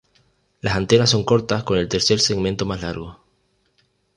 [0.61, 3.19] Las antenas son cortas con el tercer segmento más largo.